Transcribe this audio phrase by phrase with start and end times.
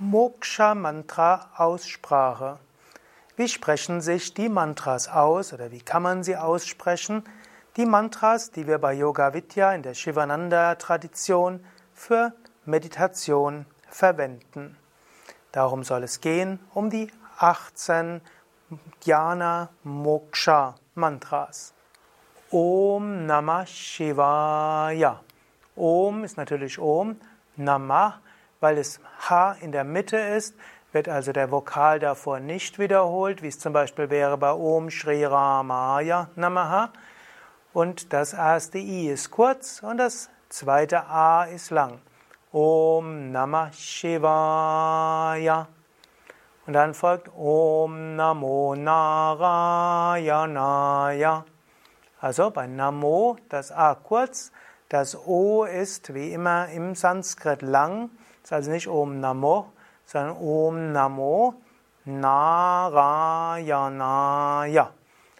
[0.00, 2.58] Moksha-Mantra-Aussprache.
[3.36, 7.22] Wie sprechen sich die Mantras aus oder wie kann man sie aussprechen?
[7.76, 11.62] Die Mantras, die wir bei Yoga Vidya in der Shivananda-Tradition
[11.92, 12.32] für
[12.64, 14.78] Meditation verwenden.
[15.52, 18.22] Darum soll es gehen, um die 18
[19.04, 21.74] Jnana Moksha Mantras.
[22.50, 25.20] Om Namah Shivaya.
[25.76, 27.20] Om ist natürlich Om,
[27.56, 28.22] Namah
[28.60, 30.54] weil es H in der Mitte ist,
[30.92, 35.24] wird also der Vokal davor nicht wiederholt, wie es zum Beispiel wäre bei Om Shri
[35.24, 36.92] Ramaya Namaha.
[37.72, 42.00] Und das erste I ist kurz und das zweite A ist lang.
[42.52, 45.68] Om Namah Shivaya.
[46.66, 50.24] Und dann folgt Om Namo Narayanaya.
[52.20, 54.50] Also bei Namo das A kurz,
[54.88, 58.10] das O ist wie immer im Sanskrit lang
[58.50, 59.70] ist also nicht Om Namo,
[60.04, 61.54] sondern Om Namo
[62.04, 62.90] Narayanaya.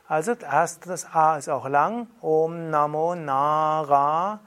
[0.07, 2.07] Also erst das A ist auch lang.
[2.21, 4.39] Om Namo Narayanaya.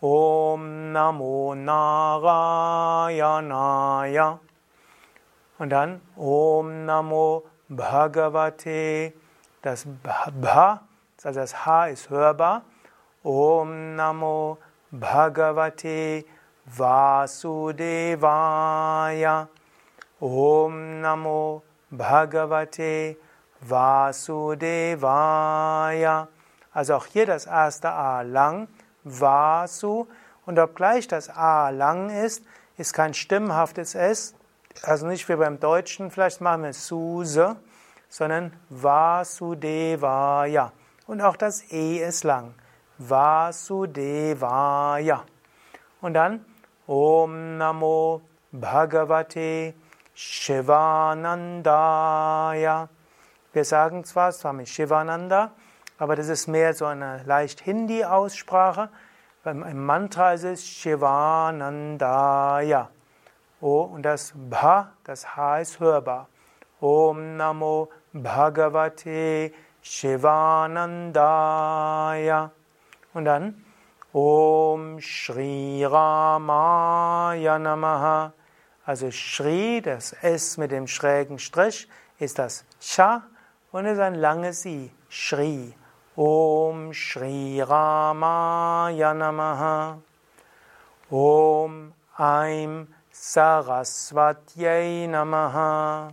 [0.00, 3.18] Om Namo Narayanaya.
[5.58, 9.12] Und dann Om Namo Bhagavate.
[9.60, 9.86] Das
[10.40, 10.80] Bha,
[11.22, 12.62] also das H ist hörbar.
[13.22, 14.67] Om Namo Bhagavate
[16.66, 17.88] Vasudevaya.
[20.20, 23.16] Om Namo Bhagavate
[23.60, 25.08] Vasudevaya.
[26.72, 28.68] Also auch hier das erste A lang,
[29.04, 30.06] Vasu.
[30.46, 32.44] Und obgleich das A lang ist,
[32.76, 34.34] ist kein stimmhaftes S,
[34.82, 37.56] also nicht wie beim Deutschen, vielleicht machen wir Suse,
[38.08, 40.72] sondern Vasudevaya.
[41.06, 42.54] Und auch das E ist lang.
[42.98, 45.24] Vasudevaya.
[46.00, 46.44] Und dann
[46.86, 49.74] Om Namo Bhagavate
[50.14, 52.88] Shivanandaya.
[53.52, 55.52] Wir sagen zwar Swami Shivananda,
[55.98, 58.88] aber das ist mehr so eine leicht Hindi-Aussprache.
[59.44, 62.88] Im Mantra ist es Shivanandaya.
[63.60, 66.28] Oh, und das Bha, das H ist hörbar.
[66.80, 72.50] Om Namo Bhagavate Shivanandaya.
[73.18, 73.64] Und dann
[74.12, 78.32] Om Shri Ramaya Namaha.
[78.86, 81.88] Also Shri, das S mit dem schrägen Strich,
[82.20, 83.24] ist das Cha
[83.72, 84.92] und ist ein langes I.
[85.08, 85.74] Shri.
[86.14, 89.98] Om Shri Ramaya Namaha.
[91.10, 96.12] Om Aim Saraswatyai Namaha.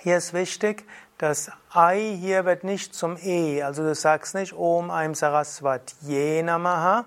[0.00, 0.84] Hier ist wichtig,
[1.20, 7.04] das Ei hier wird nicht zum E, also du sagst nicht Om Aim Saraswatye Namaha.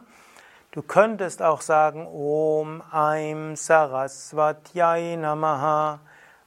[0.69, 5.99] Du könntest auch sagen Om Aim Saraswatyai Namaha.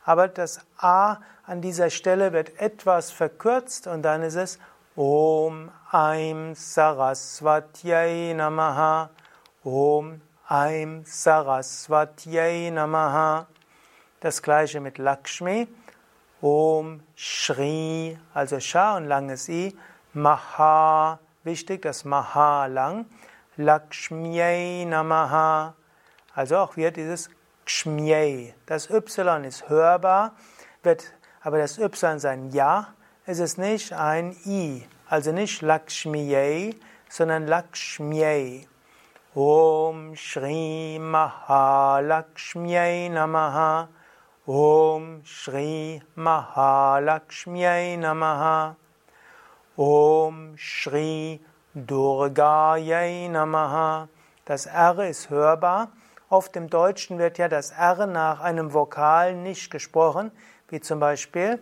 [0.05, 4.61] Aber das A an dieser Stelle wird etwas verkürzt und dann ist es
[4.95, 9.11] Om Aim Saraswatyai Namaha.
[9.65, 13.49] Om Aim Saraswatyai Namaha.
[14.21, 15.67] Das gleiche mit Lakshmi.
[16.43, 19.75] Om Shri, also Sha und langes I,
[20.13, 23.07] Maha, wichtig, das Maha lang,
[23.57, 25.75] Lakshmyai Namaha,
[26.35, 27.31] also auch wieder dieses
[27.65, 28.55] Kshmyai.
[28.67, 30.33] Das Y ist hörbar,
[30.83, 32.89] wird, aber das Y ist ein Ja,
[33.25, 36.75] es ist nicht ein I, also nicht Lakshmyai,
[37.09, 38.69] sondern Lakshmyai.
[39.35, 43.89] Om Shri Maha Lakshmyai Namaha.
[44.49, 48.77] Om Shri Mahalakshmi Namaha.
[49.77, 51.41] Om Shri
[51.75, 54.07] Durgayai Namaha.
[54.45, 55.89] Das R ist hörbar.
[56.29, 60.31] Auf dem Deutschen wird ja das R nach einem Vokal nicht gesprochen,
[60.69, 61.59] wie zum Beispiel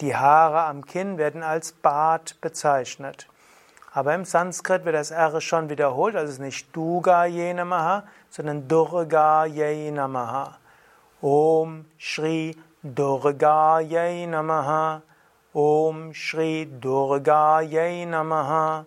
[0.00, 3.26] die Haare am Kinn werden als Bart bezeichnet.
[3.90, 8.68] Aber im Sanskrit wird das R schon wiederholt, also es ist nicht Duga Namaha, sondern
[8.68, 10.58] Durga Namaha.
[11.22, 15.02] Om Shri Durgayai Namaha.
[15.54, 18.84] Om Shri Durgayai Namaha.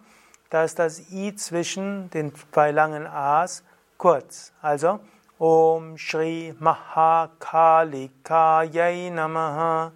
[0.49, 3.63] da ist das I zwischen den zwei langen A's
[3.97, 4.51] kurz.
[4.61, 4.99] Also
[5.43, 9.91] Om Shri Mahakalikayai Namaha.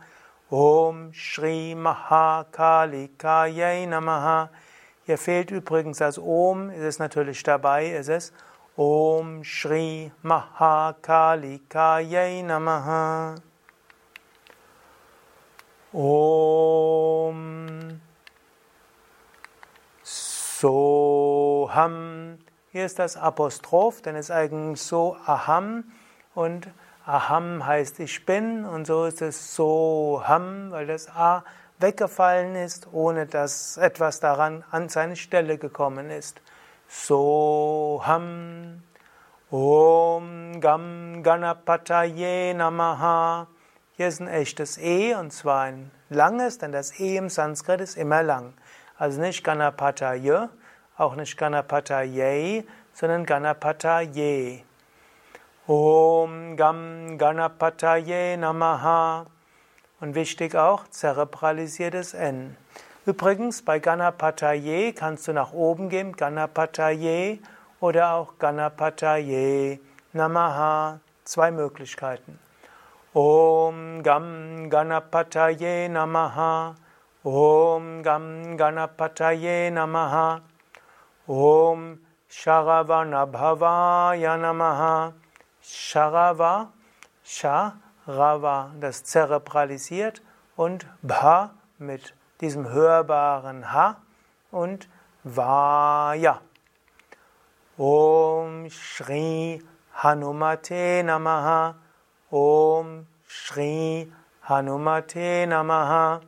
[0.52, 4.50] Om Shri Mahakalikayai Namaha.
[5.06, 8.34] Hier fehlt übrigens das Om, ist es natürlich dabei, ist es
[8.76, 13.36] Om Shri Mahakalikaye Namaha.
[15.94, 18.02] Om
[20.04, 21.18] Soham.
[22.78, 25.84] Hier ist das Apostroph, denn es ist eigentlich so Aham
[26.36, 26.70] und
[27.08, 31.44] Aham heißt ich bin und so ist es Soham, weil das A
[31.80, 36.40] weggefallen ist, ohne dass etwas daran an seine Stelle gekommen ist.
[36.88, 38.84] Soham
[39.50, 43.48] Om Gam Ganapataye Namaha.
[43.94, 47.98] Hier ist ein echtes E und zwar ein langes, denn das E im Sanskrit ist
[47.98, 48.54] immer lang.
[49.00, 50.50] Also nicht Ganapataye,
[50.98, 54.64] auch nicht Ganapataye, sondern Ganapataye.
[55.68, 59.26] Om Gam Ganapataye Namaha.
[60.00, 62.56] Und wichtig auch, zerebralisiertes N.
[63.06, 67.40] Übrigens, bei Ganapataye kannst du nach oben gehen, Ganapataye
[67.80, 69.80] oder auch Ganapataye
[70.14, 71.00] Namaha.
[71.24, 72.40] Zwei Möglichkeiten.
[73.14, 76.76] Om Gam Ganapataye Namaha.
[77.24, 80.42] Om Gam Ganapataye Namaha.
[81.28, 85.14] Om Sharavanabhavaya Namaha.
[85.62, 86.70] Sharava,
[87.26, 90.22] Sharava, das zerebralisiert
[90.56, 93.98] und Bha mit diesem hörbaren H
[94.52, 94.88] und
[95.26, 96.40] Vaya.
[97.78, 99.62] Om Shri
[100.02, 101.76] Hanumate Namaha.
[102.32, 104.10] Om Shri
[104.48, 106.22] Hanumate Namaha.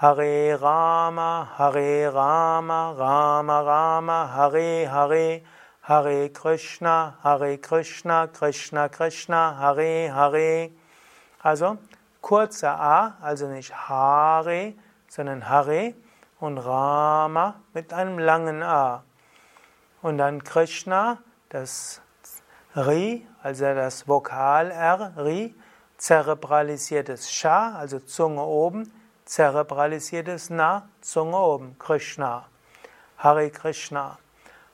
[0.00, 5.42] Hare Rama, Hare Rama, Rama Rama, Hare Hare,
[5.82, 10.70] Hare Krishna, Hare Krishna, Krishna Krishna, Hare Hare.
[11.42, 11.76] Also
[12.22, 14.72] kurzer A, also nicht Hare,
[15.06, 15.92] sondern Hare
[16.38, 19.02] und Rama mit einem langen A.
[20.00, 21.18] Und dann Krishna,
[21.50, 22.00] das
[22.74, 25.54] Ri, also das Vokal R, Ri,
[25.98, 28.90] zerebralisiertes Sha, also Zunge oben,
[29.30, 32.44] zerebralisiertes Na, Zunge oben, Krishna.
[33.16, 34.18] Hare Krishna.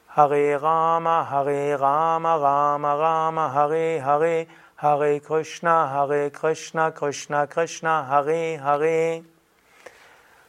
[0.07, 8.57] Hare Rama, Hare Rama, Rama Rama, Hare Hare, Hare Krishna, Hare Krishna, Krishna Krishna, Hare
[8.57, 9.23] Hare.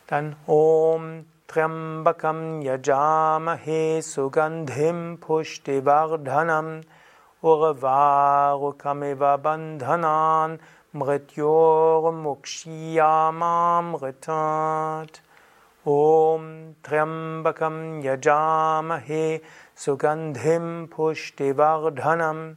[0.07, 6.83] Dann Om Triambakam Yajamahe Sugandhim Pushtivardhanam
[7.43, 10.59] Urvarukamiva Bandhanan
[10.97, 15.13] Mrityor Mukshiyamamritat
[15.85, 19.41] Om Triambakam Yajamahe
[19.75, 22.55] Sugandhim Pushtivardhanam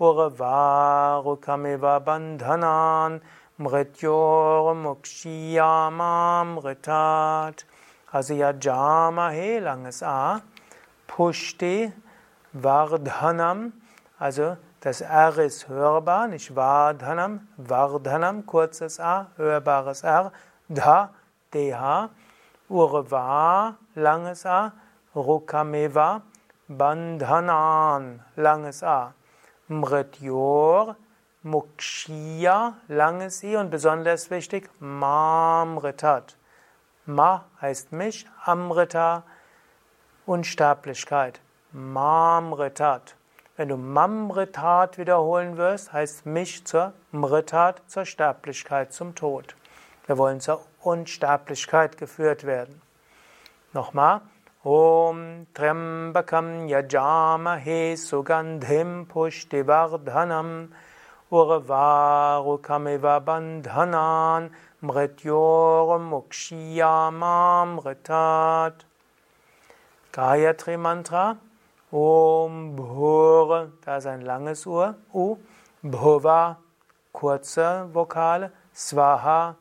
[0.00, 3.20] Urvarukamiva Bandhanan
[3.60, 7.64] Mrityor Mukshiyamamritat
[8.12, 10.42] also Yajamahe, langes A,
[11.08, 11.92] Pushti
[12.56, 13.72] Vardhanam,
[14.20, 14.56] also
[14.86, 20.30] das R ist hörbar, nicht Vardhanam, Vardhanam, kurzes A, hörbares R,
[20.68, 21.10] Dha,
[21.52, 22.08] DH,
[22.68, 24.72] Urva, langes A,
[25.12, 26.22] Rukameva,
[26.68, 29.12] Bandhanan, langes A,
[29.66, 30.94] Mrityor,
[31.42, 36.36] Mukshiya, langes I und besonders wichtig, Mamritat.
[37.06, 39.24] Ma heißt mich, Amrita,
[40.26, 41.40] Unsterblichkeit.
[41.72, 43.16] Mamritat.
[43.56, 49.56] Wenn du Mamritat wiederholen wirst, heißt mich zur Mritat, zur Sterblichkeit, zum Tod.
[50.04, 52.82] Wir wollen zur Unsterblichkeit geführt werden.
[53.72, 54.20] Nochmal.
[54.62, 60.74] Om Trembakam Yajamahe Sugandhim Pushtivardhanam
[61.30, 64.50] Urvarukamiva Bandhanan
[64.82, 68.84] Mrityor Mukshiyamamritat.
[70.12, 71.38] Gayatri Mantra.
[71.92, 74.92] Om Bhur, da ist ein langes U.
[75.14, 75.36] U.
[75.82, 76.58] Bhuva,
[77.12, 78.50] kurze Vokale.
[78.74, 79.54] Swaha,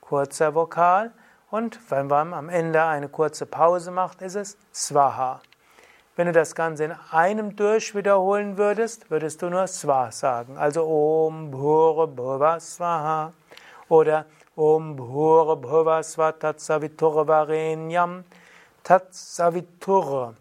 [0.00, 1.10] kurzer Vokal.
[1.50, 5.40] Und wenn man am Ende eine kurze Pause macht, ist es Swaha.
[6.16, 10.58] Wenn du das Ganze in einem durch wiederholen würdest, würdest du nur Swa sagen.
[10.58, 13.32] Also Om Bhur Bhuva Swaha.
[13.88, 18.24] Oder Om Bhur Bhuva Sva Tatsavitur Varenyam.
[18.84, 20.34] Tatsavitur.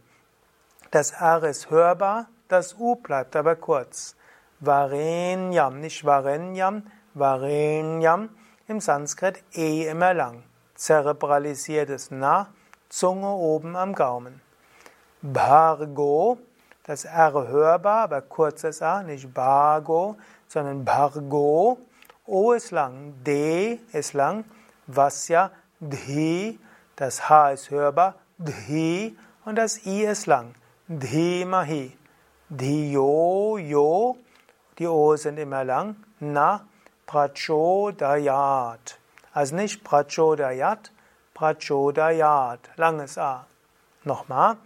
[0.92, 4.16] Das R ist hörbar, das U bleibt aber kurz.
[4.60, 8.30] Varenyam, nicht Varenyam, Varenyam.
[8.68, 10.44] Im Sanskrit E immer lang.
[10.74, 12.48] Zerebralisiertes Na,
[12.90, 14.42] Zunge oben am Gaumen.
[15.22, 16.40] Bhargo,
[16.86, 20.16] das R hörbar, aber kurzes A, nicht Bhargo,
[20.48, 21.78] sondern Bhargo.
[22.26, 24.44] O ist lang, D ist lang,
[24.88, 26.60] Vasya, Dhi,
[26.96, 29.16] das H ist hörbar, Dhi
[29.46, 30.56] und das I ist lang.
[30.90, 31.92] Dhimahi.
[32.50, 34.18] Dhiyo, Yo,
[34.80, 36.62] die O sind immer lang, Na,
[37.06, 38.98] Prachodayat.
[39.32, 40.92] Also nicht Prachodayat,
[41.36, 43.46] Prachodayat, langes A.
[44.04, 44.58] Nochmal.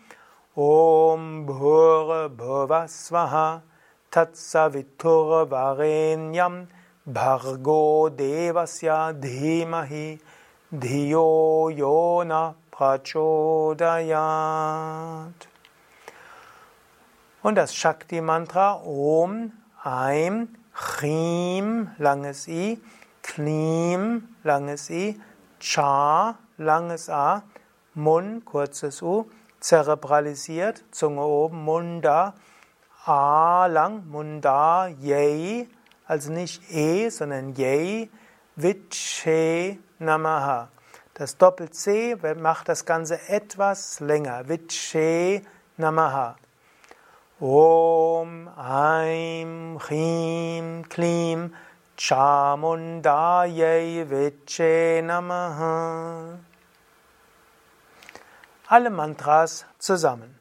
[0.56, 3.62] Om Bhur Bhuvasvaha
[4.10, 6.68] Tatsavitur Varenyam
[7.06, 10.20] Bhargo Devasya Dhimahi
[10.72, 14.14] Dhiyo Yona Prachodayat.
[17.44, 19.52] Und das Shakti-Mantra Om,
[19.84, 22.82] Aim, Chim, langes I,
[23.22, 25.20] Klim, langes I,
[25.60, 27.44] Cha, langes A,
[27.96, 32.34] Mun, kurzes U, zerebralisiert, Zunge oben, Munda,
[33.06, 35.68] A lang, Munda, Yei,
[36.08, 38.10] also nicht E, sondern Yei,
[38.56, 40.70] Viche Namaha.
[41.14, 44.48] Das Doppel-C macht das Ganze etwas länger.
[44.48, 45.42] Viche
[45.76, 46.38] Namaha.
[47.44, 51.52] Om Aim Chim Klim
[51.98, 56.38] Chamundaye Viche Namaha.
[58.70, 60.40] Alle Mantras zusammen.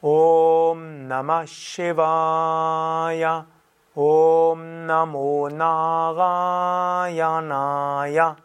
[0.00, 3.44] Om Namah Shivaya.
[3.96, 5.50] Om Namo
[7.10, 8.36] Narayanaya.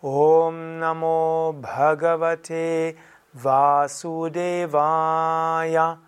[0.00, 2.94] Om Namo Bhagavate
[3.36, 5.98] Vasudevaya.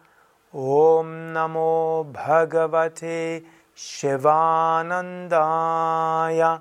[0.58, 3.42] ॐ नमो भगवते
[3.76, 6.58] शिवानन्दाय।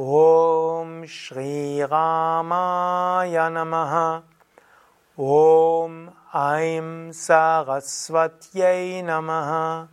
[0.00, 4.22] ॐ श्रीरामाय नमः।
[5.20, 9.86] ॐ ऐं सरस्वत्यै नमः।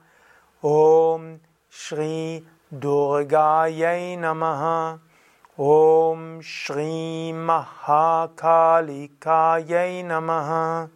[0.64, 1.36] ॐ
[1.72, 4.98] श्रीदुर्गायै नमः।
[5.60, 10.88] Om Shri Mahakalikaye Namaha.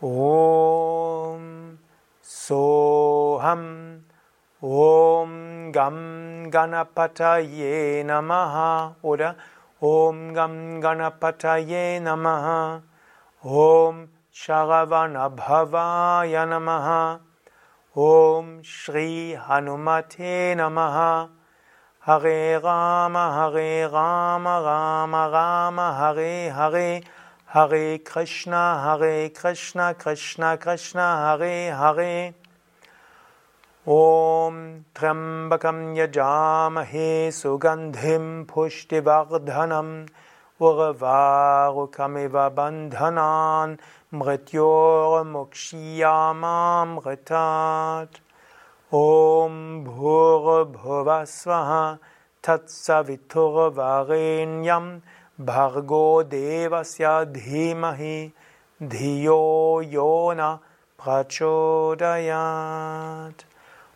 [0.00, 1.74] Om
[2.22, 4.04] Soham.
[4.62, 8.94] Om Gam Ganapataye Namaha.
[9.02, 9.34] Oder
[9.82, 12.80] Om Gam Ganapataye Namaha.
[13.42, 17.18] Om Sharavana Bhavaya Namaha.
[17.96, 21.37] Om Shri Hanumate Namaha
[22.08, 26.90] हरे राम हरे राम राम राम हरे हरे
[27.54, 28.52] हरे कृष्ण
[28.84, 32.14] हरे कृष्ण कृष्ण कृष्ण हरे हरे
[33.86, 34.56] ॐ
[34.96, 37.10] त्र्यम्बकं यजामहे
[37.40, 39.92] सुगन्धिं पुष्टिवर्धनम्
[40.68, 43.76] उर्वारुकमिव बन्धनान्
[44.20, 48.20] मृत्योगमुक्षीया मां कृतात्
[48.92, 48.92] Mukshiyamam Ritat.
[48.92, 51.98] Om Bhur Bhuvasvaha
[52.42, 55.02] Tatsavitur Varenyam
[55.40, 58.32] Bhargo Devasya Dhimahi
[58.80, 60.60] Dhiyo Yona
[60.98, 63.44] Prachodayat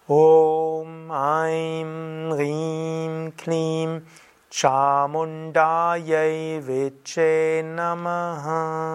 [0.09, 4.03] Om Aim Rim Klim
[4.51, 8.93] Chamundaye Viche Namaha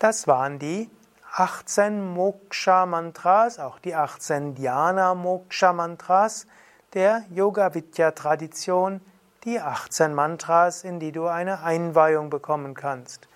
[0.00, 0.90] Das waren die
[1.34, 6.46] 18 Moksha-Mantras, auch die 18 Dhyana-Moksha-Mantras
[6.94, 9.02] der Yoga-Vidya-Tradition,
[9.44, 13.28] die 18 Mantras, in die du eine Einweihung bekommen kannst.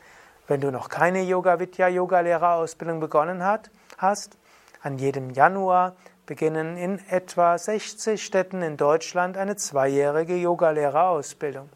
[0.49, 4.39] Wenn du noch keine Yoga Vidya Yogalehrerausbildung begonnen hat, hast,
[4.83, 5.93] an jedem Januar
[6.27, 11.69] beginnen in etwa 60 Städten in Deutschland eine zweijährige Yogalehrerausbildung.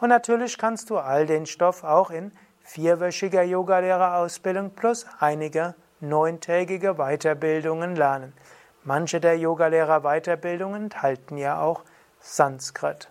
[0.00, 7.96] Und natürlich kannst du all den Stoff auch in vierwöchiger Yogalehrerausbildung plus einige neuntägige Weiterbildungen
[7.96, 8.32] lernen.
[8.84, 11.82] Manche der Yogalehrer-Weiterbildungen enthalten ja auch
[12.20, 13.08] Sanskrit.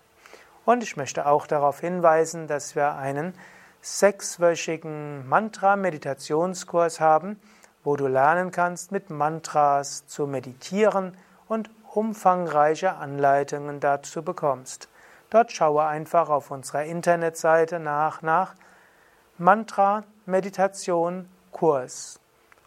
[0.65, 3.33] Und ich möchte auch darauf hinweisen, dass wir einen
[3.81, 7.39] sechswöchigen Mantra-Meditationskurs haben,
[7.87, 11.15] wo du lernen kannst, mit Mantras zu meditieren
[11.47, 14.89] und umfangreiche Anleitungen dazu bekommst.
[15.29, 18.55] Dort schaue einfach auf unserer Internetseite nach nach
[19.37, 22.19] Mantra Meditation Kurs.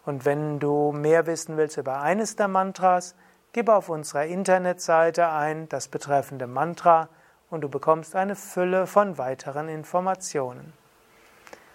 [0.07, 3.15] Und wenn du mehr wissen willst über eines der Mantras,
[3.53, 7.11] gib auf unserer Internetseite ein das betreffende Mantra
[7.51, 10.73] und du bekommst eine Fülle von weiteren Informationen.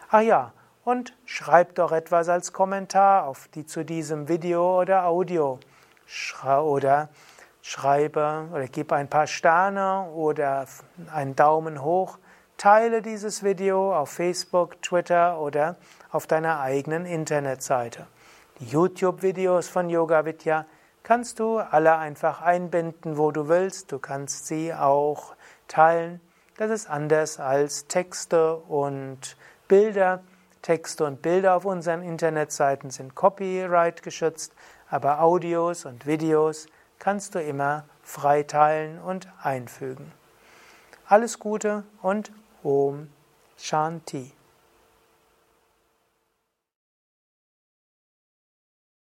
[0.10, 0.52] Ach ja,
[0.86, 5.60] und schreib doch etwas als Kommentar auf die zu diesem Video oder Audio.
[6.46, 7.10] oder
[7.62, 10.68] schreibe oder gib ein paar Sterne oder
[11.12, 12.20] einen Daumen hoch.
[12.58, 15.76] Teile dieses Video auf Facebook, Twitter oder
[16.12, 18.06] auf deiner eigenen Internetseite.
[18.60, 20.66] Die YouTube-Videos von Yoga Vidya
[21.02, 23.92] kannst du alle einfach einbinden, wo du willst.
[23.92, 25.36] Du kannst sie auch
[25.68, 26.22] teilen.
[26.58, 29.36] Das ist anders als Texte und
[29.68, 30.24] Bilder.
[30.66, 34.56] Texte und Bilder auf unseren Internetseiten sind copyright geschützt,
[34.90, 36.66] aber Audios und Videos
[36.98, 40.12] kannst du immer frei teilen und einfügen.
[41.08, 42.32] Alles Gute und
[42.64, 43.10] Om
[43.58, 44.35] Shanti.